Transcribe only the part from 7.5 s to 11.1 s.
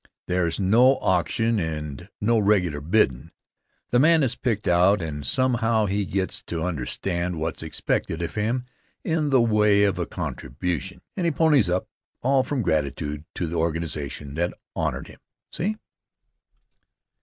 expected of him in the way of a contribution,